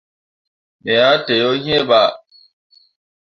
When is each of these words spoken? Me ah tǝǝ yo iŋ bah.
Me 0.83 0.93
ah 1.09 1.19
tǝǝ 1.25 1.35
yo 1.41 1.49
iŋ 1.75 1.81
bah. 1.89 2.11